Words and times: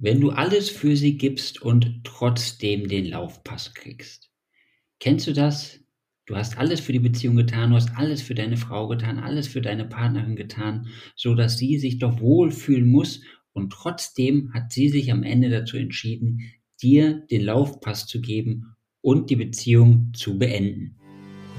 wenn 0.00 0.20
du 0.20 0.30
alles 0.30 0.70
für 0.70 0.96
sie 0.96 1.18
gibst 1.18 1.60
und 1.60 2.00
trotzdem 2.04 2.88
den 2.88 3.04
Laufpass 3.04 3.74
kriegst. 3.74 4.30
Kennst 4.98 5.26
du 5.26 5.32
das? 5.32 5.78
Du 6.26 6.36
hast 6.36 6.58
alles 6.58 6.80
für 6.80 6.92
die 6.92 7.00
Beziehung 7.00 7.36
getan, 7.36 7.70
du 7.70 7.76
hast 7.76 7.96
alles 7.96 8.22
für 8.22 8.34
deine 8.34 8.56
Frau 8.56 8.88
getan, 8.88 9.18
alles 9.18 9.48
für 9.48 9.60
deine 9.60 9.84
Partnerin 9.84 10.36
getan, 10.36 10.88
so 11.16 11.34
dass 11.34 11.58
sie 11.58 11.78
sich 11.78 11.98
doch 11.98 12.20
wohlfühlen 12.20 12.88
muss 12.88 13.20
und 13.52 13.72
trotzdem 13.72 14.52
hat 14.54 14.72
sie 14.72 14.88
sich 14.88 15.12
am 15.12 15.22
Ende 15.22 15.50
dazu 15.50 15.76
entschieden, 15.76 16.40
dir 16.80 17.26
den 17.30 17.42
Laufpass 17.42 18.06
zu 18.06 18.20
geben 18.20 18.76
und 19.02 19.28
die 19.28 19.36
Beziehung 19.36 20.12
zu 20.14 20.38
beenden. 20.38 20.96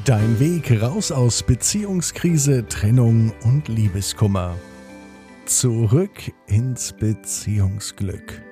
Dein 0.05 0.39
Weg 0.39 0.82
raus 0.82 1.12
aus 1.12 1.44
Beziehungskrise, 1.44 2.66
Trennung 2.68 3.34
und 3.44 3.68
Liebeskummer. 3.68 4.58
Zurück 5.48 6.32
ins 6.48 6.94
Beziehungsglück. 6.94 8.44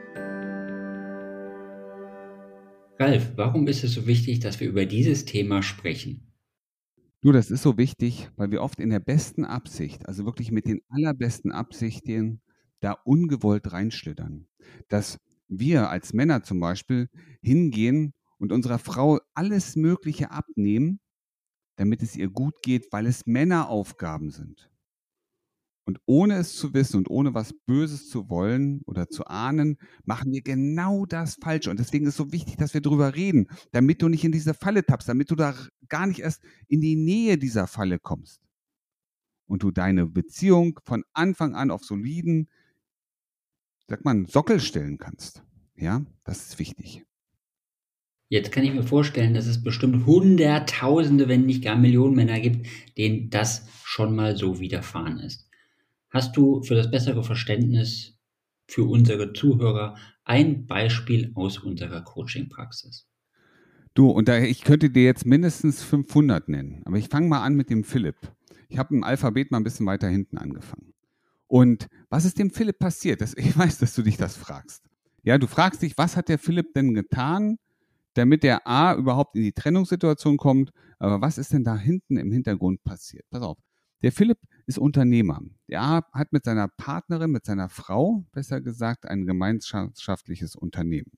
Ralf, 2.98 3.34
warum 3.36 3.68
ist 3.68 3.84
es 3.84 3.94
so 3.94 4.08
wichtig, 4.08 4.40
dass 4.40 4.60
wir 4.60 4.68
über 4.68 4.88
dieses 4.88 5.24
Thema 5.24 5.62
sprechen? 5.62 6.34
Du, 7.22 7.32
das 7.32 7.52
ist 7.52 7.62
so 7.62 7.78
wichtig, 7.78 8.32
weil 8.38 8.50
wir 8.50 8.64
oft 8.64 8.80
in 8.80 8.90
der 8.90 9.00
besten 9.00 9.46
Absicht, 9.46 10.08
also 10.08 10.26
wirklich 10.26 10.52
mit 10.52 10.66
den 10.66 10.82
allerbesten 10.90 11.52
Absichten, 11.52 12.42
da 12.80 12.94
ungewollt 13.06 13.72
reinschlittern. 13.72 14.48
Dass 14.88 15.20
wir 15.48 15.92
als 15.92 16.14
Männer 16.14 16.42
zum 16.42 16.60
Beispiel 16.60 17.08
hingehen 17.44 18.14
und 18.40 18.52
unserer 18.52 18.80
Frau 18.80 19.20
alles 19.36 19.76
Mögliche 19.76 20.32
abnehmen, 20.32 21.00
damit 21.76 22.02
es 22.02 22.16
ihr 22.16 22.30
gut 22.30 22.64
geht, 22.64 22.88
weil 22.92 23.06
es 23.06 23.28
Männeraufgaben 23.28 24.32
sind. 24.32 24.69
Und 25.90 26.00
ohne 26.06 26.36
es 26.36 26.56
zu 26.56 26.76
wissen 26.76 26.98
und 26.98 27.10
ohne 27.10 27.34
was 27.34 27.52
Böses 27.66 28.10
zu 28.10 28.30
wollen 28.30 28.84
oder 28.86 29.10
zu 29.10 29.26
ahnen, 29.26 29.80
machen 30.06 30.32
wir 30.32 30.44
genau 30.44 31.08
das 31.08 31.38
Falsche. 31.42 31.72
Und 31.72 31.80
deswegen 31.80 32.06
ist 32.06 32.12
es 32.12 32.18
so 32.18 32.32
wichtig, 32.32 32.58
dass 32.58 32.76
wir 32.76 32.82
darüber 32.82 33.16
reden, 33.16 33.48
damit 33.72 34.04
du 34.04 34.08
nicht 34.08 34.24
in 34.24 34.32
diese 34.32 34.54
Falle 34.54 34.86
tappst, 34.86 35.10
damit 35.10 35.32
du 35.32 35.36
da 35.36 35.56
gar 35.88 36.06
nicht 36.06 36.20
erst 36.20 36.44
in 36.68 36.80
die 36.80 36.96
Nähe 36.96 37.40
dieser 37.40 37.66
Falle 37.66 37.98
kommst. 37.98 38.40
Und 39.48 39.64
du 39.64 39.72
deine 39.72 40.06
Beziehung 40.06 40.80
von 40.86 41.04
Anfang 41.14 41.56
an 41.56 41.72
auf 41.72 41.84
soliden, 41.84 42.50
sag 43.88 44.06
mal, 44.06 44.28
Sockel 44.28 44.60
stellen 44.60 45.00
kannst. 45.00 45.44
Ja, 45.76 46.06
das 46.24 46.50
ist 46.50 46.60
wichtig. 46.60 47.04
Jetzt 48.28 48.52
kann 48.52 48.64
ich 48.64 48.76
mir 48.76 48.84
vorstellen, 48.84 49.34
dass 49.34 49.48
es 49.48 49.64
bestimmt 49.64 50.06
Hunderttausende, 50.06 51.28
wenn 51.28 51.48
nicht 51.48 51.64
gar 51.64 51.76
Millionen 51.76 52.16
Männer 52.16 52.40
gibt, 52.40 52.68
denen 52.96 53.32
das 53.32 53.68
schon 53.84 54.16
mal 54.16 54.38
so 54.38 54.60
widerfahren 54.60 55.18
ist. 55.18 55.49
Hast 56.10 56.36
du 56.36 56.64
für 56.64 56.76
das 56.76 56.90
bessere 56.90 57.24
Verständnis 57.24 58.18
für 58.68 58.84
unsere 58.84 59.34
Zuhörer 59.34 59.96
ein 60.24 60.66
Beispiel 60.66 61.32
aus 61.36 61.60
unserer 61.60 62.02
Coaching-Praxis? 62.02 63.08
Du, 63.94 64.10
und 64.10 64.28
da, 64.28 64.40
ich 64.40 64.64
könnte 64.64 64.90
dir 64.90 65.04
jetzt 65.04 65.26
mindestens 65.26 65.84
500 65.84 66.48
nennen, 66.50 66.82
aber 66.86 66.98
ich 66.98 67.10
fange 67.10 67.28
mal 67.28 67.44
an 67.44 67.56
mit 67.56 67.70
dem 67.70 67.84
Philipp. 67.84 68.16
Ich 68.70 68.78
habe 68.78 68.96
im 68.96 69.04
Alphabet 69.04 69.52
mal 69.52 69.58
ein 69.58 69.64
bisschen 69.64 69.86
weiter 69.86 70.08
hinten 70.08 70.38
angefangen. 70.38 70.94
Und 71.48 71.88
was 72.10 72.26
ist 72.26 72.38
dem 72.38 72.52
Philipp 72.52 72.80
passiert? 72.80 73.22
Das, 73.22 73.36
ich 73.36 73.58
weiß, 73.58 73.80
dass 73.80 73.96
du 73.96 74.04
dich 74.04 74.18
das 74.18 74.38
fragst. 74.38 74.84
Ja, 75.24 75.38
du 75.38 75.48
fragst 75.48 75.82
dich, 75.82 75.98
was 75.98 76.16
hat 76.16 76.30
der 76.30 76.40
Philipp 76.40 76.74
denn 76.74 76.94
getan, 76.94 77.58
damit 78.14 78.44
der 78.44 78.68
A 78.68 78.96
überhaupt 78.96 79.36
in 79.36 79.44
die 79.44 79.52
Trennungssituation 79.52 80.38
kommt? 80.38 80.72
Aber 81.00 81.22
was 81.22 81.38
ist 81.38 81.54
denn 81.54 81.64
da 81.64 81.76
hinten 81.76 82.18
im 82.18 82.32
Hintergrund 82.32 82.84
passiert? 82.84 83.26
Pass 83.30 83.42
auf. 83.42 83.58
Der 84.02 84.14
Philipp 84.14 84.38
ist 84.66 84.78
Unternehmer. 84.78 85.42
Er 85.68 86.06
hat 86.14 86.32
mit 86.32 86.46
seiner 86.46 86.70
Partnerin, 86.70 87.32
mit 87.32 87.46
seiner 87.46 87.68
Frau, 87.68 88.26
besser 88.32 88.62
gesagt, 88.62 89.06
ein 89.06 89.26
gemeinschaftliches 89.26 90.56
Unternehmen. 90.56 91.12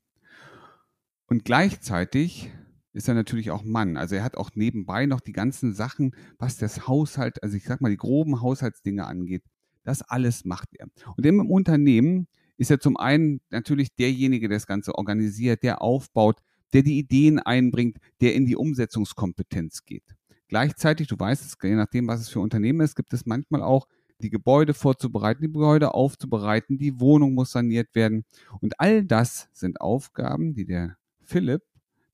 Und 1.26 1.44
gleichzeitig 1.44 2.50
ist 2.92 3.08
er 3.08 3.14
natürlich 3.14 3.52
auch 3.52 3.62
Mann. 3.62 3.96
Also 3.96 4.16
er 4.16 4.24
hat 4.24 4.36
auch 4.36 4.50
nebenbei 4.54 5.06
noch 5.06 5.20
die 5.20 5.32
ganzen 5.32 5.74
Sachen, 5.74 6.14
was 6.38 6.56
das 6.56 6.88
Haushalt, 6.88 7.42
also 7.42 7.56
ich 7.56 7.64
sag 7.64 7.80
mal 7.80 7.90
die 7.90 7.96
groben 7.96 8.40
Haushaltsdinge 8.40 9.06
angeht. 9.06 9.44
Das 9.84 10.02
alles 10.02 10.44
macht 10.44 10.68
er. 10.72 10.88
Und 11.16 11.24
im 11.24 11.40
Unternehmen 11.40 12.26
ist 12.56 12.70
er 12.70 12.80
zum 12.80 12.96
einen 12.96 13.40
natürlich 13.50 13.94
derjenige, 13.94 14.48
der 14.48 14.56
das 14.56 14.66
Ganze 14.66 14.96
organisiert, 14.96 15.62
der 15.62 15.82
aufbaut, 15.82 16.40
der 16.72 16.82
die 16.82 16.98
Ideen 16.98 17.38
einbringt, 17.38 17.98
der 18.20 18.34
in 18.34 18.44
die 18.44 18.56
Umsetzungskompetenz 18.56 19.84
geht. 19.84 20.04
Gleichzeitig, 20.52 21.08
du 21.08 21.18
weißt 21.18 21.46
es, 21.46 21.56
je 21.62 21.74
nachdem, 21.76 22.08
was 22.08 22.20
es 22.20 22.28
für 22.28 22.40
Unternehmen 22.40 22.82
ist, 22.82 22.94
gibt 22.94 23.14
es 23.14 23.24
manchmal 23.24 23.62
auch 23.62 23.88
die 24.20 24.28
Gebäude 24.28 24.74
vorzubereiten, 24.74 25.40
die 25.40 25.50
Gebäude 25.50 25.94
aufzubereiten, 25.94 26.76
die 26.76 27.00
Wohnung 27.00 27.32
muss 27.32 27.52
saniert 27.52 27.94
werden. 27.94 28.26
Und 28.60 28.78
all 28.78 29.02
das 29.02 29.48
sind 29.54 29.80
Aufgaben, 29.80 30.52
die 30.52 30.66
der 30.66 30.98
Philipp 31.22 31.62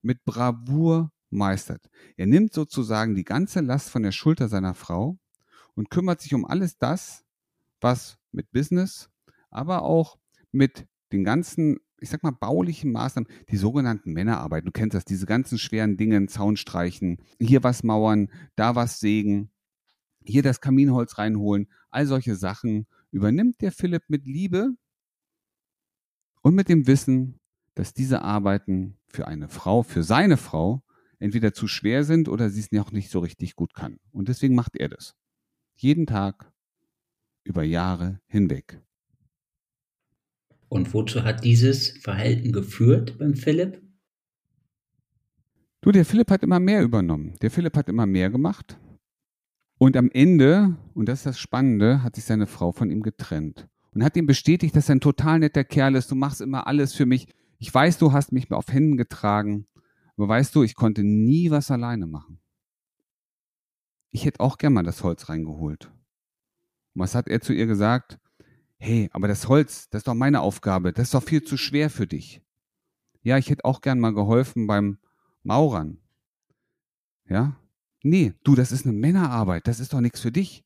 mit 0.03 0.25
Bravour 0.25 1.11
meistert. 1.31 1.91
Er 2.17 2.27
nimmt 2.27 2.53
sozusagen 2.53 3.17
die 3.17 3.25
ganze 3.25 3.59
Last 3.59 3.91
von 3.91 4.05
der 4.05 4.13
Schulter 4.13 4.47
seiner 4.47 4.75
Frau 4.75 5.19
und 5.75 5.91
kümmert 5.91 6.21
sich 6.21 6.33
um 6.33 6.45
alles 6.45 6.79
das, 6.79 7.25
was 7.81 8.19
mit 8.31 8.53
Business, 8.53 9.11
aber 9.51 9.83
auch 9.83 10.17
mit 10.53 10.87
den 11.11 11.25
ganzen 11.25 11.81
ich 12.01 12.11
sag 12.11 12.23
mal, 12.23 12.31
baulichen 12.31 12.93
Maßnahmen, 12.93 13.29
die 13.51 13.57
sogenannten 13.57 14.13
Männerarbeit. 14.13 14.67
Du 14.67 14.71
kennst 14.71 14.95
das, 14.95 15.05
diese 15.05 15.27
ganzen 15.27 15.59
schweren 15.59 15.97
Dinge, 15.97 16.27
Zaun 16.27 16.57
streichen, 16.57 17.19
hier 17.41 17.63
was 17.63 17.83
mauern, 17.83 18.31
da 18.57 18.75
was 18.75 19.01
sägen, 19.01 19.51
hier 20.25 20.43
das 20.43 20.61
Kaminholz 20.61 21.19
reinholen, 21.19 21.69
all 21.91 22.07
solche 22.07 22.37
Sachen 22.37 22.87
übernimmt 23.11 23.61
der 23.61 23.73
Philipp 23.73 24.05
mit 24.09 24.27
Liebe 24.27 24.71
und 26.43 26.55
mit 26.55 26.69
dem 26.69 26.87
Wissen, 26.87 27.41
dass 27.75 27.95
diese 27.95 28.23
Arbeiten 28.23 28.99
für 29.07 29.27
eine 29.27 29.49
Frau, 29.49 29.83
für 29.83 30.03
seine 30.03 30.37
Frau, 30.37 30.83
entweder 31.19 31.53
zu 31.53 31.67
schwer 31.67 32.05
sind 32.05 32.29
oder 32.29 32.51
sie 32.51 32.61
es 32.61 32.73
noch 32.73 32.93
nicht 32.93 33.11
so 33.11 33.21
richtig 33.21 33.57
gut 33.57 33.75
kann. 33.75 33.99
Und 34.13 34.29
deswegen 34.29 34.55
macht 34.55 34.77
er 34.77 34.89
das. 34.89 35.17
Jeden 35.77 36.07
Tag, 36.07 36.53
über 37.45 37.63
Jahre 37.63 38.21
hinweg. 38.27 38.83
Und 40.69 40.93
wozu 40.93 41.25
hat 41.25 41.45
dieses 41.45 41.91
Verhalten 41.99 42.53
geführt 42.53 43.19
beim 43.19 43.35
Philipp? 43.35 43.83
Du, 45.81 45.93
der 45.93 46.05
Philipp 46.05 46.31
hat 46.31 46.43
immer 46.43 46.61
mehr 46.61 46.83
übernommen. 46.83 47.35
Der 47.41 47.51
Philipp 47.51 47.77
hat 47.77 47.89
immer 47.89 48.07
mehr 48.07 48.31
gemacht. 48.31 48.79
Und 49.79 49.97
am 49.97 50.11
Ende, 50.11 50.77
und 50.95 51.09
das 51.09 51.21
ist 51.21 51.27
das 51.27 51.39
Spannende, 51.39 52.03
hat 52.03 52.17
sich 52.17 52.25
seine 52.25 52.47
Frau 52.47 52.73
von 52.73 52.91
ihm 52.91 53.03
getrennt 53.03 53.69
und 53.95 54.03
hat 54.03 54.17
ihm 54.17 54.27
bestätigt, 54.27 54.75
dass 54.75 54.89
er 54.89 54.97
ein 54.97 55.01
total 55.01 55.39
netter 55.39 55.65
Kerl 55.65 55.95
ist. 55.95 56.11
Du 56.11 56.17
machst 56.17 56.41
immer 56.41 56.67
alles 56.67 56.95
für 56.95 57.07
mich. 57.07 57.29
Ich 57.59 57.73
weiß, 57.73 57.99
du 57.99 58.13
hast 58.13 58.33
mich 58.33 58.51
auf 58.51 58.69
Händen 58.69 58.97
getragen. 58.97 59.67
Aber 60.17 60.29
weißt 60.29 60.55
du, 60.55 60.65
ich 60.65 60.75
konnte 60.75 61.05
nie 61.05 61.51
was 61.51 61.71
alleine 61.71 62.07
machen. 62.07 62.41
Ich 64.11 64.25
hätte 64.25 64.41
auch 64.41 64.59
gern 64.59 64.73
mal 64.73 64.83
das 64.83 65.05
Holz 65.05 65.29
reingeholt. 65.29 65.87
Und 66.95 67.03
was 67.03 67.15
hat 67.15 67.29
er 67.29 67.41
zu 67.41 67.53
ihr 67.53 67.67
gesagt? 67.67 68.19
Hey, 68.79 69.09
aber 69.13 69.29
das 69.29 69.49
Holz, 69.49 69.89
das 69.91 70.01
ist 70.01 70.09
doch 70.09 70.15
meine 70.15 70.41
Aufgabe, 70.41 70.93
das 70.93 71.09
ist 71.09 71.15
doch 71.15 71.23
viel 71.23 71.43
zu 71.43 71.57
schwer 71.57 71.91
für 71.91 72.07
dich. 72.07 72.41
Ja, 73.23 73.37
ich 73.37 73.51
hätte 73.51 73.65
auch 73.65 73.81
gern 73.81 74.01
mal 74.01 74.15
geholfen 74.15 74.67
beim 74.67 74.99
Maurern. 75.43 75.99
Ja? 77.29 77.57
Nee, 78.03 78.33
du, 78.45 78.55
das 78.55 78.73
ist 78.73 78.87
eine 78.87 78.95
Männerarbeit, 78.95 79.67
das 79.67 79.81
ist 79.81 79.93
doch 79.93 80.01
nichts 80.01 80.21
für 80.21 80.33
dich. 80.33 80.65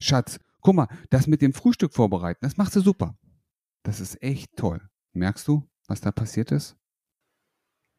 Schatz, 0.00 0.40
guck 0.60 0.74
mal, 0.74 0.88
das 1.10 1.26
mit 1.26 1.42
dem 1.42 1.52
Frühstück 1.52 1.94
vorbereiten, 1.94 2.40
das 2.42 2.56
machst 2.56 2.74
du 2.76 2.80
super. 2.80 3.16
Das 3.84 4.00
ist 4.00 4.22
echt 4.22 4.56
toll. 4.56 4.80
Merkst 5.12 5.46
du, 5.46 5.68
was 5.86 6.00
da 6.00 6.10
passiert 6.10 6.52
ist? 6.52 6.76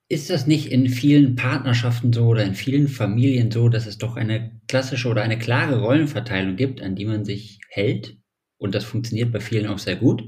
Ist 0.10 0.30
das 0.30 0.48
nicht 0.48 0.72
in 0.72 0.90
vielen 0.90 1.36
Partnerschaften 1.36 2.12
so 2.12 2.28
oder 2.28 2.44
in 2.44 2.56
vielen 2.56 2.88
Familien 2.88 3.52
so, 3.52 3.70
dass 3.70 3.86
es 3.86 3.98
doch 3.98 4.16
eine 4.16 4.60
klassische 4.68 5.08
oder 5.08 5.24
eine 5.24 5.40
klare 5.40 5.82
Rollenverteilung 5.82 6.56
gibt, 6.56 6.82
an 6.82 6.96
die 6.96 7.06
man 7.06 7.26
sich 7.26 7.60
hält? 7.70 8.18
Und 8.64 8.74
das 8.74 8.86
funktioniert 8.86 9.34
bei 9.34 9.42
vielen 9.42 9.68
auch 9.68 9.78
sehr 9.78 9.98
gut. 9.98 10.24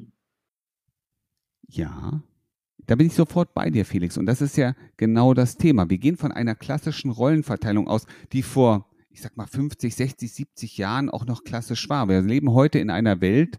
Ja, 1.70 2.22
da 2.86 2.96
bin 2.96 3.08
ich 3.08 3.14
sofort 3.14 3.54
bei 3.54 3.70
dir, 3.70 3.86
Felix. 3.86 4.18
Und 4.18 4.26
das 4.26 4.42
ist 4.42 4.58
ja 4.58 4.76
genau 4.98 5.34
das 5.34 5.56
Thema. 5.56 5.90
Wir 5.90 6.00
gehen 6.00 6.18
von 6.18 6.34
einer 6.34 6.54
klassischen 6.54 7.12
Rollenverteilung 7.12 7.88
aus, 7.88 8.06
die 8.34 8.44
vor, 8.44 8.92
ich 9.10 9.22
sag 9.22 9.38
mal, 9.38 9.48
50, 9.48 9.96
60, 9.96 10.34
70 10.34 10.78
Jahren 10.78 11.10
auch 11.10 11.26
noch 11.26 11.46
klassisch 11.46 11.88
war. 11.88 12.10
Wir 12.10 12.22
leben 12.22 12.52
heute 12.52 12.78
in 12.78 12.90
einer 12.90 13.22
Welt, 13.22 13.58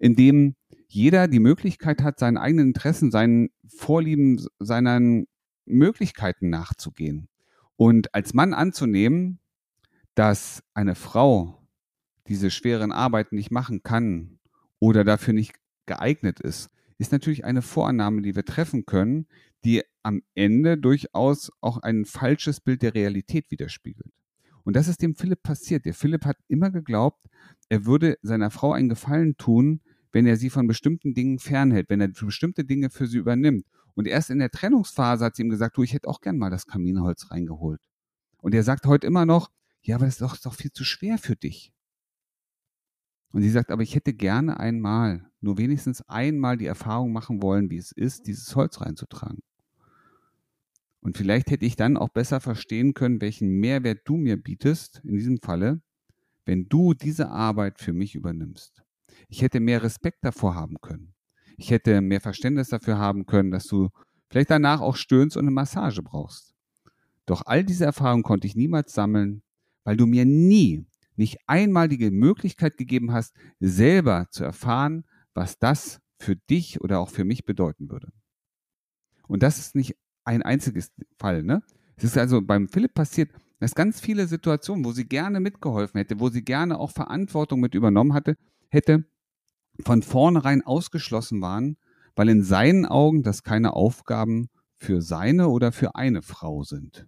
in 0.00 0.16
dem 0.16 0.56
jeder 0.88 1.28
die 1.28 1.38
Möglichkeit 1.38 2.02
hat, 2.02 2.18
seinen 2.18 2.36
eigenen 2.36 2.66
Interessen, 2.66 3.12
seinen 3.12 3.50
Vorlieben, 3.68 4.44
seinen 4.58 5.28
Möglichkeiten 5.66 6.50
nachzugehen. 6.50 7.28
Und 7.76 8.12
als 8.12 8.34
Mann 8.34 8.54
anzunehmen, 8.54 9.38
dass 10.16 10.64
eine 10.74 10.96
Frau 10.96 11.65
diese 12.28 12.50
schweren 12.50 12.92
Arbeiten 12.92 13.36
nicht 13.36 13.50
machen 13.50 13.82
kann 13.82 14.38
oder 14.78 15.04
dafür 15.04 15.34
nicht 15.34 15.54
geeignet 15.86 16.40
ist, 16.40 16.70
ist 16.98 17.12
natürlich 17.12 17.44
eine 17.44 17.62
Vorannahme, 17.62 18.22
die 18.22 18.34
wir 18.34 18.44
treffen 18.44 18.86
können, 18.86 19.26
die 19.64 19.82
am 20.02 20.22
Ende 20.34 20.78
durchaus 20.78 21.50
auch 21.60 21.78
ein 21.78 22.04
falsches 22.04 22.60
Bild 22.60 22.82
der 22.82 22.94
Realität 22.94 23.50
widerspiegelt. 23.50 24.12
Und 24.64 24.74
das 24.74 24.88
ist 24.88 25.02
dem 25.02 25.14
Philipp 25.14 25.42
passiert. 25.42 25.84
Der 25.84 25.94
Philipp 25.94 26.24
hat 26.24 26.38
immer 26.48 26.70
geglaubt, 26.70 27.26
er 27.68 27.86
würde 27.86 28.18
seiner 28.22 28.50
Frau 28.50 28.72
einen 28.72 28.88
Gefallen 28.88 29.36
tun, 29.36 29.80
wenn 30.12 30.26
er 30.26 30.36
sie 30.36 30.50
von 30.50 30.66
bestimmten 30.66 31.14
Dingen 31.14 31.38
fernhält, 31.38 31.90
wenn 31.90 32.00
er 32.00 32.08
bestimmte 32.08 32.64
Dinge 32.64 32.90
für 32.90 33.06
sie 33.06 33.18
übernimmt. 33.18 33.66
Und 33.94 34.06
erst 34.06 34.30
in 34.30 34.38
der 34.38 34.50
Trennungsphase 34.50 35.24
hat 35.24 35.36
sie 35.36 35.42
ihm 35.42 35.50
gesagt, 35.50 35.76
du, 35.76 35.82
ich 35.82 35.92
hätte 35.92 36.08
auch 36.08 36.20
gern 36.20 36.38
mal 36.38 36.50
das 36.50 36.66
Kaminholz 36.66 37.30
reingeholt. 37.30 37.80
Und 38.38 38.54
er 38.54 38.62
sagt 38.62 38.86
heute 38.86 39.06
immer 39.06 39.26
noch, 39.26 39.50
ja, 39.82 39.96
aber 39.96 40.06
das 40.06 40.14
ist 40.14 40.22
doch, 40.22 40.34
ist 40.34 40.46
doch 40.46 40.54
viel 40.54 40.72
zu 40.72 40.84
schwer 40.84 41.18
für 41.18 41.36
dich. 41.36 41.72
Und 43.32 43.42
sie 43.42 43.50
sagt, 43.50 43.70
aber 43.70 43.82
ich 43.82 43.94
hätte 43.94 44.14
gerne 44.14 44.58
einmal, 44.58 45.30
nur 45.40 45.58
wenigstens 45.58 46.02
einmal 46.08 46.56
die 46.56 46.66
Erfahrung 46.66 47.12
machen 47.12 47.42
wollen, 47.42 47.70
wie 47.70 47.76
es 47.76 47.92
ist, 47.92 48.26
dieses 48.26 48.54
Holz 48.56 48.80
reinzutragen. 48.80 49.42
Und 51.00 51.16
vielleicht 51.16 51.50
hätte 51.50 51.66
ich 51.66 51.76
dann 51.76 51.96
auch 51.96 52.08
besser 52.08 52.40
verstehen 52.40 52.94
können, 52.94 53.20
welchen 53.20 53.48
Mehrwert 53.48 54.00
du 54.06 54.16
mir 54.16 54.36
bietest, 54.36 55.02
in 55.04 55.14
diesem 55.14 55.38
Falle, 55.38 55.80
wenn 56.46 56.68
du 56.68 56.94
diese 56.94 57.28
Arbeit 57.28 57.78
für 57.80 57.92
mich 57.92 58.14
übernimmst. 58.14 58.82
Ich 59.28 59.42
hätte 59.42 59.60
mehr 59.60 59.82
Respekt 59.82 60.24
davor 60.24 60.54
haben 60.54 60.80
können. 60.80 61.14
Ich 61.56 61.70
hätte 61.70 62.00
mehr 62.00 62.20
Verständnis 62.20 62.68
dafür 62.68 62.98
haben 62.98 63.26
können, 63.26 63.50
dass 63.50 63.66
du 63.66 63.90
vielleicht 64.30 64.50
danach 64.50 64.80
auch 64.80 64.96
stöhnst 64.96 65.36
und 65.36 65.44
eine 65.44 65.52
Massage 65.52 66.02
brauchst. 66.02 66.54
Doch 67.24 67.42
all 67.46 67.64
diese 67.64 67.84
Erfahrungen 67.84 68.22
konnte 68.22 68.46
ich 68.46 68.56
niemals 68.56 68.92
sammeln, 68.92 69.42
weil 69.84 69.96
du 69.96 70.06
mir 70.06 70.24
nie, 70.24 70.86
nicht 71.16 71.38
einmal 71.46 71.88
die 71.88 72.10
Möglichkeit 72.10 72.76
gegeben 72.76 73.12
hast, 73.12 73.34
selber 73.60 74.26
zu 74.30 74.44
erfahren, 74.44 75.04
was 75.34 75.58
das 75.58 76.00
für 76.18 76.36
dich 76.36 76.80
oder 76.80 77.00
auch 77.00 77.10
für 77.10 77.24
mich 77.24 77.44
bedeuten 77.44 77.90
würde. 77.90 78.12
Und 79.28 79.42
das 79.42 79.58
ist 79.58 79.74
nicht 79.74 79.96
ein 80.24 80.42
einziges 80.42 80.92
Fall. 81.18 81.42
Ne? 81.42 81.62
Es 81.96 82.04
ist 82.04 82.18
also 82.18 82.40
beim 82.42 82.68
Philipp 82.68 82.94
passiert, 82.94 83.30
dass 83.58 83.74
ganz 83.74 84.00
viele 84.00 84.26
Situationen, 84.26 84.84
wo 84.84 84.92
sie 84.92 85.06
gerne 85.06 85.40
mitgeholfen 85.40 85.98
hätte, 85.98 86.20
wo 86.20 86.28
sie 86.28 86.44
gerne 86.44 86.78
auch 86.78 86.90
Verantwortung 86.90 87.60
mit 87.60 87.74
übernommen 87.74 88.12
hatte, 88.12 88.36
hätte, 88.68 89.04
von 89.80 90.02
vornherein 90.02 90.62
ausgeschlossen 90.62 91.40
waren, 91.40 91.76
weil 92.14 92.28
in 92.28 92.42
seinen 92.42 92.86
Augen 92.86 93.22
das 93.22 93.42
keine 93.42 93.74
Aufgaben 93.74 94.48
für 94.76 95.02
seine 95.02 95.48
oder 95.48 95.72
für 95.72 95.94
eine 95.94 96.22
Frau 96.22 96.62
sind. 96.62 97.06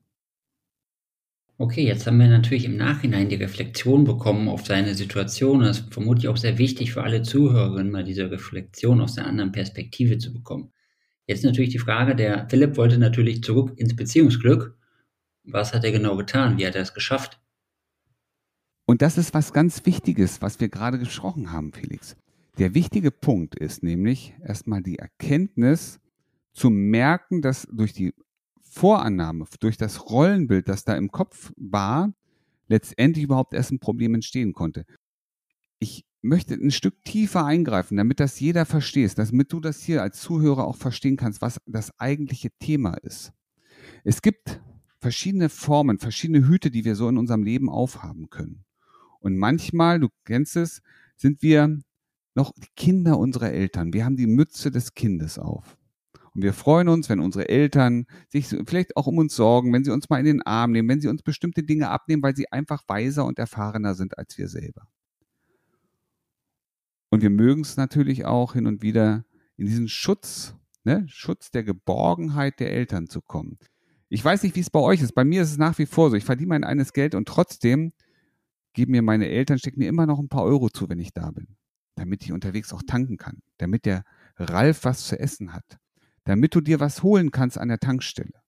Okay, 1.61 1.85
jetzt 1.85 2.07
haben 2.07 2.19
wir 2.19 2.29
natürlich 2.29 2.65
im 2.65 2.77
Nachhinein 2.77 3.29
die 3.29 3.35
Reflexion 3.35 4.05
bekommen 4.05 4.49
auf 4.49 4.65
seine 4.65 4.95
Situation. 4.95 5.59
Das 5.59 5.81
ist 5.81 5.93
vermutlich 5.93 6.29
auch 6.29 6.37
sehr 6.37 6.57
wichtig 6.57 6.93
für 6.93 7.03
alle 7.03 7.23
Zuhörerinnen, 7.23 7.91
mal 7.91 8.05
diese 8.05 8.31
Reflexion 8.31 9.01
aus 9.01 9.19
einer 9.19 9.27
anderen 9.27 9.51
Perspektive 9.51 10.19
zu 10.19 10.33
bekommen. 10.33 10.73
Jetzt 11.27 11.43
natürlich 11.43 11.71
die 11.71 11.81
Frage, 11.81 12.15
der 12.15 12.49
Philipp 12.49 12.77
wollte 12.77 12.97
natürlich 12.97 13.43
zurück 13.43 13.73
ins 13.77 13.97
Beziehungsglück. 13.97 14.79
Was 15.43 15.75
hat 15.75 15.83
er 15.83 15.91
genau 15.91 16.17
getan? 16.17 16.59
Wie 16.59 16.67
hat 16.67 16.77
er 16.77 16.83
es 16.83 16.95
geschafft? 16.95 17.41
Und 18.87 19.03
das 19.03 19.19
ist 19.19 19.35
was 19.35 19.53
ganz 19.53 19.85
Wichtiges, 19.85 20.41
was 20.41 20.61
wir 20.61 20.69
gerade 20.69 21.01
gesprochen 21.01 21.51
haben, 21.51 21.73
Felix. 21.73 22.17
Der 22.59 22.73
wichtige 22.75 23.11
Punkt 23.11 23.57
ist 23.57 23.83
nämlich 23.83 24.33
erstmal 24.45 24.81
die 24.81 25.01
Erkenntnis 25.01 25.99
zu 26.53 26.71
merken, 26.71 27.43
dass 27.43 27.67
durch 27.73 27.93
die 27.93 28.15
Vorannahme, 28.71 29.47
durch 29.61 29.77
das 29.77 30.11
Rollenbild, 30.11 30.69
das 30.69 30.85
da 30.85 30.97
im 30.97 31.11
Kopf 31.11 31.53
war, 31.57 32.13
letztendlich 32.69 33.25
überhaupt 33.25 33.55
erst 33.55 33.73
ein 33.73 33.81
Problem 33.81 34.15
entstehen 34.15 34.53
konnte. 34.53 34.85
Ich 35.79 36.05
möchte 36.21 36.55
ein 36.55 36.71
Stück 36.71 37.03
tiefer 37.05 37.45
eingreifen, 37.45 37.97
damit 37.97 38.21
das 38.21 38.41
jeder 38.41 38.67
versteht, 38.67 39.17
damit 39.19 39.53
du 39.53 39.61
das 39.61 39.83
hier 39.83 40.03
als 40.03 40.21
Zuhörer 40.21 40.67
auch 40.67 40.77
verstehen 40.77 41.17
kannst, 41.17 41.41
was 41.41 41.61
das 41.67 41.99
eigentliche 41.99 42.51
Thema 42.59 42.95
ist. 42.95 43.33
Es 44.05 44.23
gibt 44.23 44.61
verschiedene 45.01 45.49
Formen, 45.49 45.99
verschiedene 45.99 46.47
Hüte, 46.47 46.71
die 46.71 46.85
wir 46.85 46.97
so 46.97 47.09
in 47.09 47.19
unserem 47.19 47.45
Leben 47.45 47.71
aufhaben 47.71 48.29
können. 48.31 48.65
Und 49.21 49.37
manchmal, 49.37 50.01
du 50.01 50.09
kennst 50.25 50.57
es, 50.57 50.83
sind 51.17 51.43
wir 51.43 51.79
noch 52.35 52.53
Kinder 52.77 53.19
unserer 53.19 53.51
Eltern. 53.51 53.93
Wir 53.93 54.05
haben 54.05 54.17
die 54.17 54.27
Mütze 54.27 54.71
des 54.71 54.95
Kindes 54.95 55.39
auf. 55.39 55.78
Und 56.35 56.43
wir 56.43 56.53
freuen 56.53 56.89
uns, 56.89 57.09
wenn 57.09 57.21
unsere 57.21 57.49
Eltern 57.49 58.07
sich 58.29 58.47
vielleicht 58.67 58.97
auch 58.97 59.07
um 59.07 59.19
uns 59.19 59.35
sorgen, 59.35 59.73
wenn 59.73 59.85
sie 59.85 59.91
uns 59.91 60.09
mal 60.09 60.19
in 60.19 60.27
den 60.27 60.43
Arm 60.43 60.73
nehmen, 60.73 60.89
wenn 60.89 61.01
sie 61.01 61.09
uns 61.09 61.23
bestimmte 61.23 61.63
Dinge 61.63 61.91
abnehmen, 61.91 62.23
weil 62.23 62.37
sie 62.37 62.51
einfach 62.53 62.83
weiser 62.87 63.25
und 63.25 63.39
erfahrener 63.39 63.95
sind 63.95 64.19
als 64.19 64.37
wir 64.39 64.49
selber. 64.49 64.89
Und 67.11 67.23
wir 67.23 67.31
mögen 67.31 67.63
es 67.63 67.77
natürlich 67.77 68.25
auch 68.27 68.53
hin 68.53 68.67
und 68.67 68.83
wieder 68.83 69.25
in 69.57 69.67
diesen 69.67 69.89
Schutz, 69.89 70.55
ne, 70.85 71.05
Schutz 71.09 71.51
der 71.51 71.65
Geborgenheit 71.65 72.61
der 72.61 72.73
Eltern 72.73 73.09
zu 73.09 73.23
kommen. 73.23 73.59
Ich 74.11 74.25
weiß 74.25 74.43
nicht, 74.43 74.57
wie 74.57 74.61
es 74.61 74.71
bei 74.71 74.81
euch 74.81 75.03
ist. 75.03 75.15
Bei 75.15 75.25
mir 75.25 75.43
ist 75.43 75.51
es 75.51 75.59
nach 75.59 75.79
wie 75.79 75.87
vor 75.87 76.11
so. 76.11 76.17
Ich 76.17 76.25
verdiene 76.25 76.49
mein 76.49 76.65
eines 76.65 76.93
Geld 76.93 77.15
und 77.15 77.29
trotzdem 77.29 77.93
geben 78.73 78.93
mir 78.93 79.03
meine 79.03 79.29
Eltern, 79.29 79.59
stecken 79.59 79.81
mir 79.81 79.89
immer 79.89 80.07
noch 80.07 80.19
ein 80.19 80.29
paar 80.29 80.45
Euro 80.45 80.69
zu, 80.69 80.89
wenn 80.89 80.99
ich 80.99 81.13
da 81.13 81.31
bin 81.31 81.59
damit 81.99 82.23
ich 82.25 82.33
unterwegs 82.33 82.73
auch 82.73 82.83
tanken 82.87 83.17
kann, 83.17 83.43
damit 83.59 83.85
der 83.85 84.05
Ralf 84.37 84.85
was 84.85 85.07
zu 85.07 85.19
essen 85.19 85.53
hat, 85.53 85.79
damit 86.29 86.55
du 86.55 86.61
dir 86.61 86.79
was 86.79 87.03
holen 87.03 87.31
kannst 87.31 87.57
an 87.57 87.69
der 87.69 87.79
Tankstelle. 87.79 88.43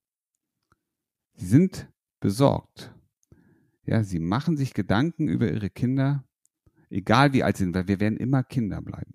Sie 1.33 1.47
sind 1.47 1.89
besorgt. 2.21 2.95
Ja, 3.87 4.05
sie 4.05 4.19
machen 4.19 4.59
sich 4.59 4.75
Gedanken 4.75 5.29
über 5.29 5.51
ihre 5.51 5.71
Kinder, 5.71 6.23
egal 6.91 7.33
wie 7.33 7.43
alt 7.43 7.57
sie 7.57 7.65
sind, 7.65 7.75
weil 7.75 7.89
wir 7.89 7.99
werden 7.99 8.19
immer 8.19 8.45
Kinder 8.45 8.83
bleiben. 8.83 9.15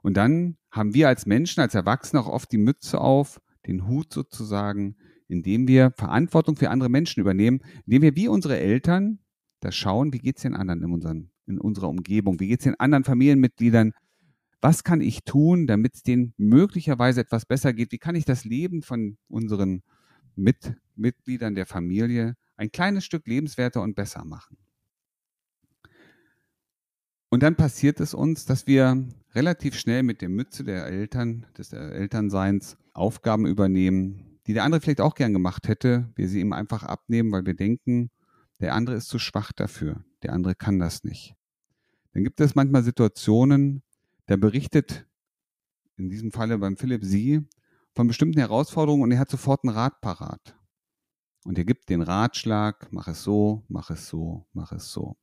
Und 0.00 0.16
dann 0.16 0.56
haben 0.70 0.94
wir 0.94 1.08
als 1.08 1.26
Menschen, 1.26 1.60
als 1.60 1.74
Erwachsene 1.74 2.22
auch 2.22 2.28
oft 2.28 2.50
die 2.50 2.56
Mütze 2.56 2.98
auf, 2.98 3.42
den 3.66 3.86
Hut 3.86 4.10
sozusagen, 4.10 4.96
indem 5.28 5.68
wir 5.68 5.92
Verantwortung 5.98 6.56
für 6.56 6.70
andere 6.70 6.88
Menschen 6.88 7.20
übernehmen, 7.20 7.60
indem 7.84 8.00
wir 8.00 8.16
wie 8.16 8.28
unsere 8.28 8.58
Eltern 8.58 9.18
das 9.60 9.76
schauen, 9.76 10.14
wie 10.14 10.20
geht 10.20 10.38
es 10.38 10.42
den 10.44 10.56
anderen 10.56 10.82
in 10.82 10.92
unseren 10.92 11.30
in 11.46 11.60
unserer 11.60 11.90
Umgebung? 11.90 12.40
Wie 12.40 12.48
geht 12.48 12.60
es 12.60 12.64
den 12.64 12.80
anderen 12.80 13.04
Familienmitgliedern? 13.04 13.92
Was 14.60 14.84
kann 14.84 15.00
ich 15.00 15.24
tun, 15.24 15.66
damit 15.66 15.94
es 15.94 16.02
denen 16.02 16.34
möglicherweise 16.36 17.20
etwas 17.20 17.46
besser 17.46 17.72
geht? 17.72 17.92
Wie 17.92 17.98
kann 17.98 18.14
ich 18.14 18.24
das 18.24 18.44
Leben 18.44 18.82
von 18.82 19.16
unseren 19.28 19.82
Mit 20.36 20.74
Mitgliedern 20.96 21.54
der 21.54 21.66
Familie 21.66 22.36
ein 22.56 22.70
kleines 22.70 23.04
Stück 23.04 23.26
lebenswerter 23.26 23.80
und 23.80 23.94
besser 23.94 24.24
machen? 24.24 24.58
Und 27.30 27.42
dann 27.42 27.56
passiert 27.56 28.00
es 28.00 28.12
uns, 28.12 28.44
dass 28.44 28.66
wir 28.66 29.08
relativ 29.34 29.76
schnell 29.76 30.02
mit 30.02 30.20
der 30.20 30.28
Mütze 30.28 30.64
der 30.64 30.86
Eltern, 30.86 31.46
des 31.56 31.72
Elternseins, 31.72 32.76
Aufgaben 32.92 33.46
übernehmen, 33.46 34.40
die 34.46 34.52
der 34.52 34.64
andere 34.64 34.80
vielleicht 34.80 35.00
auch 35.00 35.14
gern 35.14 35.32
gemacht 35.32 35.68
hätte, 35.68 36.10
wir 36.16 36.28
sie 36.28 36.40
ihm 36.40 36.52
einfach 36.52 36.82
abnehmen, 36.82 37.30
weil 37.30 37.46
wir 37.46 37.54
denken, 37.54 38.10
der 38.60 38.74
andere 38.74 38.96
ist 38.96 39.08
zu 39.08 39.20
schwach 39.20 39.52
dafür, 39.52 40.04
der 40.22 40.32
andere 40.32 40.56
kann 40.56 40.80
das 40.80 41.04
nicht 41.04 41.36
dann 42.12 42.24
gibt 42.24 42.40
es 42.40 42.54
manchmal 42.54 42.82
Situationen, 42.82 43.82
da 44.30 44.36
berichtet 44.36 45.08
in 45.96 46.08
diesem 46.08 46.30
Falle 46.30 46.56
beim 46.56 46.76
Philipp 46.76 47.04
Sie 47.04 47.48
von 47.96 48.06
bestimmten 48.06 48.38
Herausforderungen 48.38 49.02
und 49.02 49.10
er 49.10 49.18
hat 49.18 49.28
sofort 49.28 49.64
einen 49.64 49.74
Rat 49.74 50.00
parat. 50.00 50.56
Und 51.44 51.58
er 51.58 51.64
gibt 51.64 51.88
den 51.88 52.00
Ratschlag, 52.00 52.92
mach 52.92 53.08
es 53.08 53.24
so, 53.24 53.64
mach 53.66 53.90
es 53.90 54.06
so, 54.06 54.46
mach 54.52 54.70
es 54.70 54.92
so. 54.92 55.16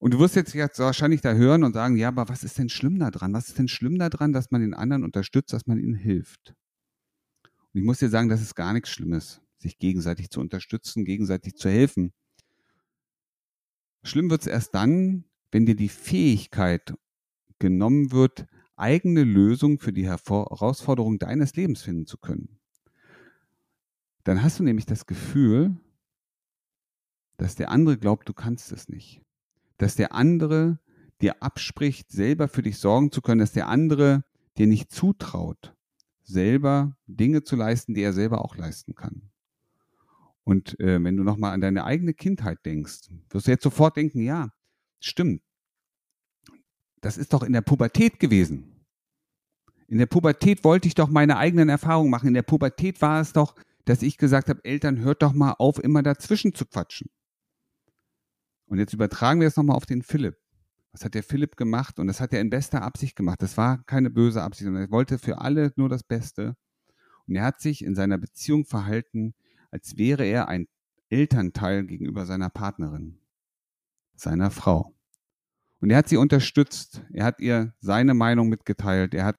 Und 0.00 0.12
du 0.12 0.18
wirst 0.18 0.34
jetzt, 0.34 0.54
jetzt 0.54 0.80
wahrscheinlich 0.80 1.20
da 1.20 1.34
hören 1.34 1.62
und 1.62 1.74
sagen, 1.74 1.96
ja, 1.96 2.08
aber 2.08 2.28
was 2.28 2.42
ist 2.42 2.58
denn 2.58 2.68
schlimm 2.68 2.98
daran? 2.98 3.32
Was 3.32 3.46
ist 3.46 3.58
denn 3.58 3.68
schlimm 3.68 3.96
daran, 3.96 4.32
dass 4.32 4.50
man 4.50 4.60
den 4.60 4.74
anderen 4.74 5.04
unterstützt, 5.04 5.52
dass 5.52 5.68
man 5.68 5.78
ihnen 5.78 5.94
hilft? 5.94 6.56
Und 7.72 7.80
ich 7.80 7.84
muss 7.84 8.00
dir 8.00 8.08
sagen, 8.08 8.28
das 8.28 8.42
ist 8.42 8.56
gar 8.56 8.72
nichts 8.72 8.90
Schlimmes, 8.90 9.40
sich 9.58 9.78
gegenseitig 9.78 10.30
zu 10.30 10.40
unterstützen, 10.40 11.04
gegenseitig 11.04 11.54
zu 11.54 11.70
helfen. 11.70 12.12
Schlimm 14.02 14.30
wird 14.30 14.40
es 14.40 14.48
erst 14.48 14.74
dann, 14.74 15.26
wenn 15.52 15.64
dir 15.64 15.76
die 15.76 15.88
Fähigkeit 15.88 16.96
genommen 17.58 18.12
wird, 18.12 18.46
eigene 18.76 19.24
Lösungen 19.24 19.78
für 19.78 19.92
die 19.92 20.06
Herausforderungen 20.06 21.18
deines 21.18 21.56
Lebens 21.56 21.82
finden 21.82 22.06
zu 22.06 22.18
können. 22.18 22.58
Dann 24.24 24.42
hast 24.42 24.58
du 24.58 24.64
nämlich 24.64 24.86
das 24.86 25.06
Gefühl, 25.06 25.76
dass 27.36 27.54
der 27.54 27.70
andere 27.70 27.96
glaubt, 27.96 28.28
du 28.28 28.34
kannst 28.34 28.72
es 28.72 28.88
nicht. 28.88 29.22
Dass 29.78 29.94
der 29.94 30.14
andere 30.14 30.78
dir 31.20 31.42
abspricht, 31.42 32.10
selber 32.10 32.48
für 32.48 32.62
dich 32.62 32.78
sorgen 32.78 33.12
zu 33.12 33.22
können, 33.22 33.38
dass 33.38 33.52
der 33.52 33.68
andere 33.68 34.24
dir 34.58 34.66
nicht 34.66 34.90
zutraut, 34.90 35.74
selber 36.22 36.96
Dinge 37.06 37.42
zu 37.42 37.56
leisten, 37.56 37.94
die 37.94 38.02
er 38.02 38.12
selber 38.12 38.44
auch 38.44 38.56
leisten 38.56 38.94
kann. 38.94 39.30
Und 40.44 40.78
äh, 40.80 41.02
wenn 41.02 41.16
du 41.16 41.24
nochmal 41.24 41.52
an 41.52 41.60
deine 41.60 41.84
eigene 41.84 42.14
Kindheit 42.14 42.64
denkst, 42.64 43.10
wirst 43.30 43.46
du 43.46 43.50
jetzt 43.50 43.64
sofort 43.64 43.96
denken, 43.96 44.20
ja, 44.20 44.50
Stimmt. 45.00 45.42
Das 47.06 47.16
ist 47.16 47.32
doch 47.32 47.44
in 47.44 47.52
der 47.52 47.60
Pubertät 47.60 48.18
gewesen. 48.18 48.84
In 49.86 49.98
der 49.98 50.06
Pubertät 50.06 50.64
wollte 50.64 50.88
ich 50.88 50.96
doch 50.96 51.08
meine 51.08 51.36
eigenen 51.36 51.68
Erfahrungen 51.68 52.10
machen. 52.10 52.26
In 52.26 52.34
der 52.34 52.42
Pubertät 52.42 53.00
war 53.00 53.20
es 53.20 53.32
doch, 53.32 53.54
dass 53.84 54.02
ich 54.02 54.18
gesagt 54.18 54.48
habe, 54.48 54.64
Eltern, 54.64 54.98
hört 54.98 55.22
doch 55.22 55.32
mal 55.32 55.52
auf, 55.52 55.78
immer 55.78 56.02
dazwischen 56.02 56.52
zu 56.52 56.66
quatschen. 56.66 57.08
Und 58.66 58.80
jetzt 58.80 58.92
übertragen 58.92 59.38
wir 59.38 59.46
es 59.46 59.54
nochmal 59.54 59.76
auf 59.76 59.86
den 59.86 60.02
Philipp. 60.02 60.36
Was 60.90 61.04
hat 61.04 61.14
der 61.14 61.22
Philipp 61.22 61.56
gemacht? 61.56 62.00
Und 62.00 62.08
das 62.08 62.20
hat 62.20 62.32
er 62.32 62.40
in 62.40 62.50
bester 62.50 62.82
Absicht 62.82 63.14
gemacht. 63.14 63.40
Das 63.40 63.56
war 63.56 63.84
keine 63.84 64.10
böse 64.10 64.42
Absicht, 64.42 64.64
sondern 64.64 64.82
er 64.82 64.90
wollte 64.90 65.20
für 65.20 65.38
alle 65.38 65.72
nur 65.76 65.88
das 65.88 66.02
Beste. 66.02 66.56
Und 67.28 67.36
er 67.36 67.44
hat 67.44 67.60
sich 67.60 67.84
in 67.84 67.94
seiner 67.94 68.18
Beziehung 68.18 68.64
verhalten, 68.64 69.36
als 69.70 69.96
wäre 69.96 70.24
er 70.24 70.48
ein 70.48 70.66
Elternteil 71.08 71.86
gegenüber 71.86 72.26
seiner 72.26 72.50
Partnerin 72.50 73.20
seiner 74.16 74.50
Frau. 74.50 74.95
Und 75.86 75.90
er 75.90 75.98
hat 75.98 76.08
sie 76.08 76.16
unterstützt. 76.16 77.00
Er 77.12 77.24
hat 77.24 77.38
ihr 77.38 77.72
seine 77.78 78.12
Meinung 78.12 78.48
mitgeteilt. 78.48 79.14
Er 79.14 79.24
hat, 79.24 79.36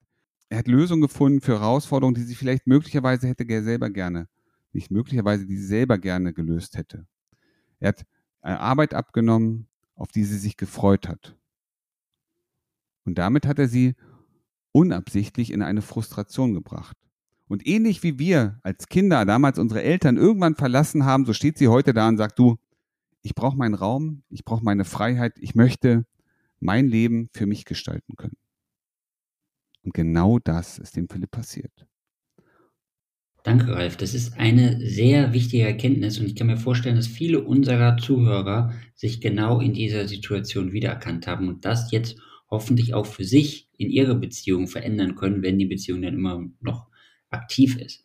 er 0.47 0.59
hat 0.59 0.69
Lösungen 0.69 1.01
gefunden 1.01 1.41
für 1.41 1.59
Herausforderungen, 1.59 2.15
die 2.15 2.21
sie 2.21 2.35
vielleicht 2.35 2.67
möglicherweise 2.67 3.27
hätte 3.27 3.43
er 3.43 3.63
selber 3.63 3.89
gerne, 3.89 4.29
nicht 4.71 4.89
möglicherweise, 4.89 5.45
die 5.45 5.57
sie 5.57 5.65
selber 5.65 5.97
gerne 5.97 6.31
gelöst 6.31 6.77
hätte. 6.77 7.05
Er 7.81 7.89
hat 7.89 8.05
eine 8.39 8.61
Arbeit 8.61 8.93
abgenommen, 8.93 9.67
auf 9.93 10.13
die 10.13 10.23
sie 10.23 10.37
sich 10.37 10.55
gefreut 10.55 11.09
hat. 11.09 11.37
Und 13.03 13.17
damit 13.17 13.45
hat 13.45 13.59
er 13.59 13.67
sie 13.67 13.95
unabsichtlich 14.71 15.51
in 15.51 15.61
eine 15.61 15.81
Frustration 15.81 16.53
gebracht. 16.53 16.95
Und 17.49 17.67
ähnlich 17.67 18.03
wie 18.03 18.19
wir 18.19 18.61
als 18.63 18.87
Kinder 18.87 19.25
damals 19.25 19.59
unsere 19.59 19.83
Eltern 19.83 20.15
irgendwann 20.15 20.55
verlassen 20.55 21.03
haben, 21.03 21.25
so 21.25 21.33
steht 21.33 21.57
sie 21.57 21.67
heute 21.67 21.93
da 21.93 22.07
und 22.07 22.15
sagt, 22.15 22.39
du, 22.39 22.55
ich 23.21 23.35
brauche 23.35 23.57
meinen 23.57 23.75
Raum, 23.75 24.23
ich 24.29 24.45
brauche 24.45 24.63
meine 24.63 24.85
Freiheit, 24.85 25.33
ich 25.39 25.53
möchte 25.53 26.05
mein 26.59 26.87
Leben 26.87 27.29
für 27.33 27.45
mich 27.45 27.65
gestalten 27.65 28.15
können. 28.15 28.37
Und 29.83 29.93
genau 29.93 30.39
das 30.39 30.79
ist 30.79 30.95
dem 30.95 31.07
Philipp 31.09 31.31
passiert. 31.31 31.87
Danke, 33.43 33.73
Ralf. 33.73 33.95
Das 33.95 34.13
ist 34.13 34.37
eine 34.37 34.77
sehr 34.85 35.31
wichtige 35.31 35.63
Erkenntnis 35.63 36.19
und 36.19 36.25
ich 36.25 36.35
kann 36.35 36.47
mir 36.47 36.57
vorstellen, 36.57 36.97
dass 36.97 37.07
viele 37.07 37.41
unserer 37.41 37.95
Zuhörer 37.95 38.73
sich 38.93 39.21
genau 39.21 39.61
in 39.61 39.73
dieser 39.73 40.05
Situation 40.07 40.73
wiedererkannt 40.73 41.27
haben 41.27 41.47
und 41.47 41.63
das 41.63 41.91
jetzt 41.91 42.17
hoffentlich 42.49 42.93
auch 42.93 43.05
für 43.05 43.23
sich 43.23 43.69
in 43.77 43.89
ihre 43.89 44.15
Beziehung 44.15 44.67
verändern 44.67 45.15
können, 45.15 45.43
wenn 45.43 45.57
die 45.57 45.65
Beziehung 45.65 46.01
dann 46.01 46.15
immer 46.15 46.45
noch 46.59 46.87
aktiv 47.29 47.77
ist. 47.77 48.03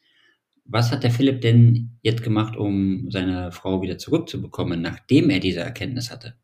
Was 0.64 0.92
hat 0.92 1.02
der 1.02 1.10
Philipp 1.10 1.40
denn 1.40 1.98
jetzt 2.02 2.22
gemacht, 2.22 2.56
um 2.56 3.10
seine 3.10 3.50
Frau 3.50 3.82
wieder 3.82 3.98
zurückzubekommen, 3.98 4.80
nachdem 4.80 5.28
er 5.30 5.40
diese 5.40 5.60
Erkenntnis 5.60 6.10
hatte? 6.12 6.36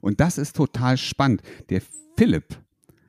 Und 0.00 0.20
das 0.20 0.38
ist 0.38 0.56
total 0.56 0.96
spannend. 0.96 1.42
Der 1.68 1.82
Philipp 2.16 2.58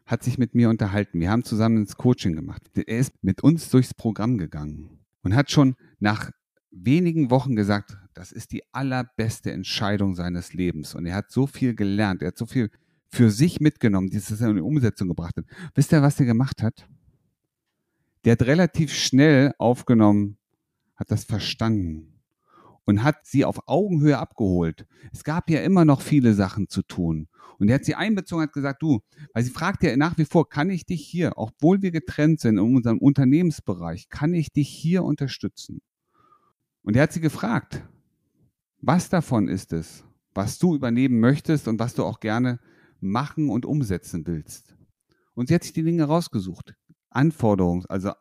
hat 0.06 0.24
sich 0.24 0.38
mit 0.38 0.56
mir 0.56 0.70
unterhalten. 0.70 1.20
Wir 1.20 1.30
haben 1.30 1.44
zusammen 1.44 1.78
ins 1.78 1.98
Coaching 1.98 2.36
gemacht. 2.36 2.62
Er 2.76 2.88
ist 2.88 3.12
mit 3.22 3.42
uns 3.44 3.70
durchs 3.70 3.94
Programm 3.94 4.38
gegangen 4.38 5.00
und 5.22 5.36
hat 5.36 5.52
schon 5.52 5.76
nach 6.00 6.32
wenigen 6.72 7.30
Wochen 7.30 7.56
gesagt, 7.56 7.98
das 8.14 8.32
ist 8.32 8.52
die 8.52 8.64
allerbeste 8.74 9.52
Entscheidung 9.52 10.16
seines 10.16 10.54
Lebens. 10.54 10.96
Und 10.96 11.06
er 11.06 11.16
hat 11.16 11.32
so 11.32 11.46
viel 11.46 11.76
gelernt, 11.76 12.22
er 12.22 12.30
hat 12.30 12.38
so 12.38 12.46
viel 12.46 12.72
für 13.10 13.30
sich 13.30 13.60
mitgenommen, 13.60 14.10
die 14.10 14.18
es 14.18 14.30
in 14.30 14.56
die 14.56 14.62
Umsetzung 14.62 15.08
gebracht 15.08 15.38
hat. 15.38 15.46
Wisst 15.76 15.92
ihr, 15.92 16.02
was 16.02 16.20
er 16.20 16.26
gemacht 16.26 16.62
hat? 16.62 16.88
Der 18.26 18.34
hat 18.34 18.42
relativ 18.44 18.94
schnell 18.94 19.54
aufgenommen, 19.58 20.38
hat 20.96 21.12
das 21.12 21.24
verstanden 21.26 22.17
und 22.88 23.04
hat 23.04 23.28
sie 23.28 23.44
auf 23.44 23.68
Augenhöhe 23.68 24.18
abgeholt. 24.18 24.88
Es 25.12 25.26
gab 25.26 25.50
ja 25.50 25.62
immer 25.62 25.84
noch 25.84 26.02
viele 26.02 26.34
Sachen 26.34 26.70
zu 26.70 26.82
tun. 26.82 27.28
Und 27.60 27.68
er 27.68 27.76
hat 27.76 27.86
sie 27.86 27.96
einbezogen, 27.96 28.44
hat 28.44 28.54
gesagt, 28.54 28.82
du, 28.82 29.02
weil 29.34 29.44
sie 29.44 29.52
fragt 29.52 29.84
ja 29.84 29.96
nach 29.98 30.18
wie 30.18 30.26
vor, 30.26 30.48
kann 30.48 30.70
ich 30.70 30.86
dich 30.86 31.06
hier, 31.06 31.34
obwohl 31.36 31.82
wir 31.82 31.92
getrennt 31.92 32.40
sind 32.40 32.58
in 32.58 32.76
unserem 32.76 33.00
Unternehmensbereich, 33.00 34.10
kann 34.10 34.34
ich 34.34 34.54
dich 34.54 34.70
hier 34.70 35.04
unterstützen? 35.04 35.82
Und 36.82 36.96
er 36.96 37.04
hat 37.04 37.12
sie 37.12 37.20
gefragt, 37.20 37.84
was 38.80 39.10
davon 39.10 39.50
ist 39.50 39.74
es, 39.74 40.06
was 40.34 40.58
du 40.58 40.74
übernehmen 40.74 41.20
möchtest 41.20 41.68
und 41.68 41.80
was 41.80 41.94
du 41.94 42.06
auch 42.06 42.22
gerne 42.22 42.60
machen 43.02 43.50
und 43.50 43.66
umsetzen 43.66 44.26
willst. 44.26 44.76
Und 45.34 45.50
sie 45.50 45.56
hat 45.56 45.64
sich 45.64 45.74
die 45.74 45.84
Dinge 45.84 46.06
rausgesucht. 46.06 46.76
Anforderungs-, 47.12 47.88
also 47.88 48.12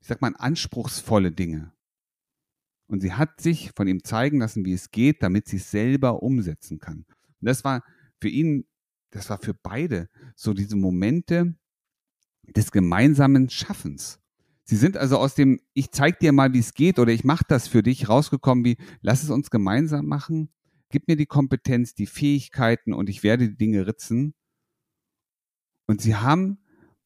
ich 0.00 0.06
sag 0.06 0.20
mal 0.20 0.34
anspruchsvolle 0.38 1.32
Dinge. 1.32 1.73
Und 2.86 3.00
sie 3.00 3.12
hat 3.12 3.40
sich 3.40 3.72
von 3.74 3.88
ihm 3.88 4.04
zeigen 4.04 4.40
lassen, 4.40 4.64
wie 4.64 4.74
es 4.74 4.90
geht, 4.90 5.22
damit 5.22 5.48
sie 5.48 5.56
es 5.56 5.70
selber 5.70 6.22
umsetzen 6.22 6.78
kann. 6.78 7.06
Und 7.40 7.48
das 7.48 7.64
war 7.64 7.82
für 8.20 8.28
ihn, 8.28 8.66
das 9.10 9.30
war 9.30 9.38
für 9.38 9.54
beide 9.54 10.08
so 10.34 10.52
diese 10.52 10.76
Momente 10.76 11.56
des 12.54 12.70
gemeinsamen 12.72 13.48
Schaffens. 13.48 14.20
Sie 14.64 14.76
sind 14.76 14.96
also 14.96 15.18
aus 15.18 15.34
dem, 15.34 15.60
ich 15.74 15.90
zeig 15.90 16.18
dir 16.20 16.32
mal, 16.32 16.52
wie 16.54 16.58
es 16.58 16.74
geht 16.74 16.98
oder 16.98 17.12
ich 17.12 17.24
mache 17.24 17.44
das 17.46 17.68
für 17.68 17.82
dich, 17.82 18.08
rausgekommen 18.08 18.64
wie, 18.64 18.78
lass 19.02 19.22
es 19.22 19.30
uns 19.30 19.50
gemeinsam 19.50 20.06
machen, 20.06 20.48
gib 20.88 21.06
mir 21.06 21.16
die 21.16 21.26
Kompetenz, 21.26 21.94
die 21.94 22.06
Fähigkeiten 22.06 22.94
und 22.94 23.10
ich 23.10 23.22
werde 23.22 23.48
die 23.48 23.56
Dinge 23.56 23.86
ritzen. 23.86 24.34
Und 25.86 26.00
sie 26.00 26.16
haben, 26.16 26.58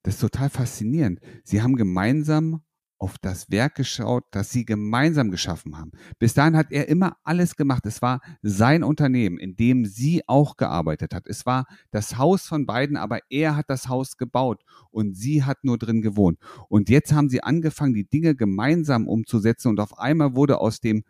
das 0.03 0.15
ist 0.15 0.21
total 0.21 0.51
faszinierend, 0.51 1.21
sie 1.43 1.61
haben 1.61 1.75
gemeinsam 1.75 2.63
auf 2.99 3.17
das 3.19 3.51
Werk 3.51 3.77
geschaut, 3.77 4.25
das 4.31 4.51
sie 4.51 4.65
gemeinsam 4.65 5.31
geschaffen 5.31 5.77
haben. 5.77 5.93
Bis 6.19 6.35
dahin 6.35 6.57
hat 6.57 6.71
er 6.71 6.89
immer 6.89 7.17
alles 7.25 7.57
gemacht. 7.57 7.87
Es 7.87 8.03
war 8.03 8.21
sein 8.43 8.83
Unternehmen, 8.83 9.39
in 9.39 9.57
dem 9.57 9.87
sie 9.87 10.23
auch 10.27 10.57
gearbeitet 10.57 11.15
hat. 11.15 11.27
Es 11.27 11.47
war 11.47 11.67
das 11.91 12.19
Haus 12.19 12.47
von 12.47 12.67
beiden, 12.67 12.97
aber 12.97 13.21
er 13.31 13.57
hat 13.57 13.71
das 13.71 13.89
Haus 13.89 14.17
gebaut 14.17 14.63
und 14.91 15.17
sie 15.17 15.45
hat 15.45 15.65
nur 15.65 15.79
drin 15.79 16.03
gewohnt. 16.03 16.39
Und 16.69 16.89
jetzt 16.89 17.13
haben 17.13 17.29
sie 17.29 17.43
angefangen, 17.43 17.95
die 17.95 18.09
Dinge 18.09 18.35
gemeinsam 18.35 19.07
umzusetzen 19.07 19.69
und 19.69 19.81
auf 19.81 19.99
einmal 19.99 20.35
wurde 20.35 20.59
aus 20.61 20.81
dem 20.81 21.05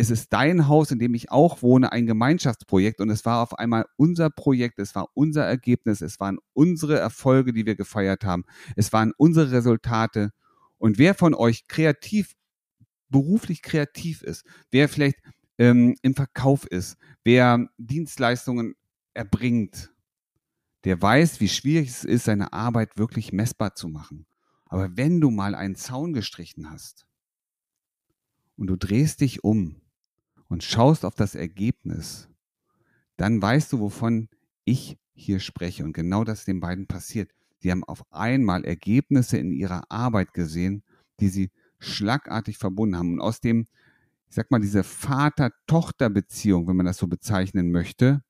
es 0.00 0.10
ist 0.10 0.32
dein 0.32 0.68
Haus, 0.68 0.92
in 0.92 1.00
dem 1.00 1.12
ich 1.14 1.32
auch 1.32 1.60
wohne, 1.60 1.90
ein 1.90 2.06
Gemeinschaftsprojekt 2.06 3.00
und 3.00 3.10
es 3.10 3.24
war 3.24 3.42
auf 3.42 3.58
einmal 3.58 3.84
unser 3.96 4.30
Projekt, 4.30 4.78
es 4.78 4.94
war 4.94 5.08
unser 5.14 5.44
Ergebnis, 5.44 6.02
es 6.02 6.20
waren 6.20 6.38
unsere 6.52 6.96
Erfolge, 6.96 7.52
die 7.52 7.66
wir 7.66 7.74
gefeiert 7.74 8.24
haben, 8.24 8.44
es 8.76 8.92
waren 8.92 9.12
unsere 9.16 9.50
Resultate 9.50 10.30
und 10.78 10.98
wer 10.98 11.14
von 11.14 11.34
euch 11.34 11.66
kreativ, 11.68 12.34
beruflich 13.08 13.62
kreativ 13.62 14.22
ist, 14.22 14.44
wer 14.70 14.88
vielleicht 14.88 15.18
ähm, 15.58 15.96
im 16.02 16.14
Verkauf 16.14 16.66
ist, 16.66 16.96
wer 17.24 17.68
Dienstleistungen 17.78 18.74
erbringt, 19.14 19.92
der 20.84 21.00
weiß, 21.00 21.40
wie 21.40 21.48
schwierig 21.48 21.88
es 21.88 22.04
ist, 22.04 22.24
seine 22.24 22.52
Arbeit 22.52 22.96
wirklich 22.96 23.32
messbar 23.32 23.74
zu 23.74 23.88
machen. 23.88 24.26
Aber 24.66 24.96
wenn 24.96 25.20
du 25.20 25.30
mal 25.30 25.54
einen 25.54 25.74
Zaun 25.74 26.12
gestrichen 26.12 26.70
hast 26.70 27.06
und 28.56 28.68
du 28.68 28.76
drehst 28.76 29.20
dich 29.20 29.42
um 29.42 29.80
und 30.48 30.62
schaust 30.62 31.04
auf 31.04 31.14
das 31.14 31.34
Ergebnis, 31.34 32.28
dann 33.16 33.42
weißt 33.42 33.72
du, 33.72 33.80
wovon 33.80 34.28
ich 34.64 34.98
hier 35.14 35.40
spreche. 35.40 35.84
Und 35.84 35.92
genau 35.92 36.24
das 36.24 36.44
den 36.44 36.60
beiden 36.60 36.86
passiert. 36.86 37.32
Sie 37.60 37.70
haben 37.70 37.84
auf 37.84 38.04
einmal 38.12 38.64
Ergebnisse 38.64 39.38
in 39.38 39.52
ihrer 39.52 39.90
Arbeit 39.90 40.32
gesehen, 40.32 40.84
die 41.20 41.28
sie 41.28 41.50
schlagartig 41.78 42.58
verbunden 42.58 42.96
haben. 42.96 43.14
Und 43.14 43.20
aus 43.20 43.40
dem, 43.40 43.66
ich 44.28 44.34
sag 44.34 44.50
mal, 44.50 44.60
diese 44.60 44.84
Vater-Tochter-Beziehung, 44.84 46.68
wenn 46.68 46.76
man 46.76 46.86
das 46.86 46.98
so 46.98 47.06
bezeichnen 47.06 47.70
möchte, 47.70 48.22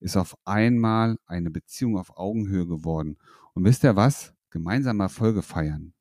ist 0.00 0.16
auf 0.16 0.36
einmal 0.44 1.16
eine 1.26 1.50
Beziehung 1.50 1.96
auf 1.98 2.16
Augenhöhe 2.16 2.66
geworden. 2.66 3.16
Und 3.54 3.64
wisst 3.64 3.84
ihr 3.84 3.96
was? 3.96 4.34
Gemeinsame 4.50 5.04
Erfolge 5.04 5.42
feiern. 5.42 5.94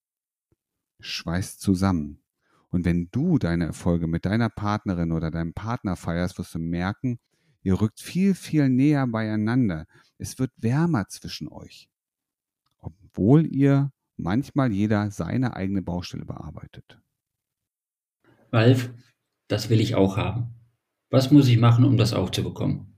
Schweißt 0.99 1.61
zusammen. 1.61 2.21
Und 2.69 2.85
wenn 2.85 3.09
du 3.11 3.37
deine 3.37 3.65
Erfolge 3.65 4.07
mit 4.07 4.25
deiner 4.25 4.49
Partnerin 4.49 5.11
oder 5.11 5.29
deinem 5.29 5.53
Partner 5.53 5.95
feierst, 5.95 6.39
wirst 6.39 6.55
du 6.55 6.59
merken, 6.59 7.19
ihr 7.61 7.79
rückt 7.79 8.01
viel, 8.01 8.33
viel 8.33 8.67
näher 8.67 9.05
beieinander. 9.05 9.85
Es 10.17 10.39
wird 10.39 10.51
wärmer 10.57 11.07
zwischen 11.07 11.47
euch 11.47 11.89
obwohl 12.83 13.45
ihr 13.45 13.91
manchmal 14.17 14.71
jeder 14.71 15.11
seine 15.11 15.55
eigene 15.55 15.81
Baustelle 15.81 16.25
bearbeitet. 16.25 16.99
Ralf, 18.51 18.91
das 19.47 19.69
will 19.69 19.81
ich 19.81 19.95
auch 19.95 20.17
haben. 20.17 20.53
Was 21.09 21.31
muss 21.31 21.47
ich 21.47 21.57
machen, 21.57 21.85
um 21.85 21.97
das 21.97 22.13
auch 22.13 22.29
zu 22.29 22.43
bekommen? 22.43 22.95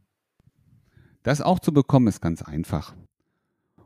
Das 1.23 1.41
auch 1.41 1.59
zu 1.59 1.73
bekommen 1.73 2.07
ist 2.07 2.21
ganz 2.21 2.41
einfach. 2.41 2.95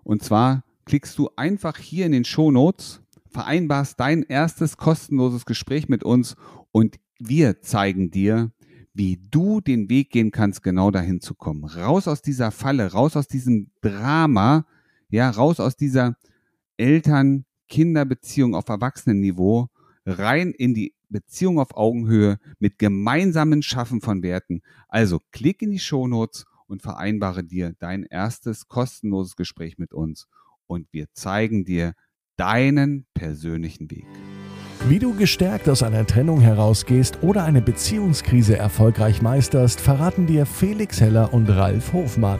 Und 0.04 0.24
zwar 0.24 0.64
klickst 0.86 1.18
du 1.18 1.30
einfach 1.36 1.78
hier 1.78 2.06
in 2.06 2.12
den 2.12 2.26
Show 2.26 2.52
Notes, 2.52 3.02
vereinbarst 3.30 4.00
dein 4.00 4.24
erstes 4.24 4.78
kostenloses 4.78 5.46
Gespräch 5.46 5.88
mit 5.88 6.04
uns 6.04 6.36
und 6.72 7.00
wir 7.20 7.62
zeigen 7.62 8.12
dir, 8.12 8.52
wie 8.94 9.18
du 9.30 9.62
den 9.62 9.90
Weg 9.90 10.10
gehen 10.10 10.32
kannst, 10.32 10.64
genau 10.64 10.92
dahin 10.92 11.22
zu 11.22 11.36
kommen. 11.36 11.64
Raus 11.64 12.08
aus 12.08 12.22
dieser 12.22 12.52
Falle, 12.52 12.92
raus 12.92 13.16
aus 13.16 13.28
diesem 13.28 13.72
Drama, 13.82 14.66
ja, 15.10 15.30
raus 15.30 15.60
aus 15.60 15.76
dieser 15.76 16.16
Eltern-Kinder-Beziehung 16.78 18.56
auf 18.56 18.70
Erwachsenenniveau 18.70 19.68
rein 20.06 20.52
in 20.52 20.74
die 20.74 20.94
Beziehung 21.10 21.60
auf 21.60 21.76
Augenhöhe 21.76 22.38
mit 22.60 22.78
gemeinsamen 22.78 23.62
Schaffen 23.64 24.02
von 24.02 24.22
Werten. 24.24 24.62
Also 24.88 25.20
klick 25.32 25.62
in 25.62 25.72
die 25.72 25.80
Shownotes 25.80 26.46
und 26.68 26.82
vereinbare 26.82 27.44
dir 27.44 27.74
dein 27.80 28.04
erstes 28.04 28.68
kostenloses 28.68 29.36
Gespräch 29.36 29.78
mit 29.78 29.94
uns 29.94 30.28
und 30.68 30.88
wir 30.92 31.08
zeigen 31.14 31.66
dir 31.66 31.94
deinen 32.38 33.06
persönlichen 33.14 33.90
Weg. 33.90 34.06
Wie 34.88 35.00
du 35.00 35.14
gestärkt 35.14 35.68
aus 35.68 35.84
einer 35.84 36.08
Trennung 36.08 36.40
herausgehst 36.40 37.22
oder 37.22 37.44
eine 37.44 37.62
Beziehungskrise 37.62 38.56
erfolgreich 38.56 39.22
meisterst, 39.22 39.82
verraten 39.82 40.26
dir 40.26 40.46
Felix 40.46 41.02
Heller 41.02 41.34
und 41.34 41.50
Ralf 41.50 41.92
Hofmann. 41.92 42.40